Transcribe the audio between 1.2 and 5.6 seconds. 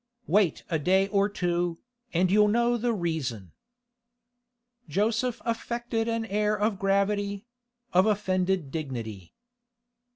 two, and you'll know the reason.' Joseph